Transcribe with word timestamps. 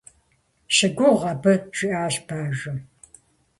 -Щыгугъ 0.75 1.25
абы!- 1.31 1.53
жиӏащ 1.77 2.15
бажэм. 2.27 2.77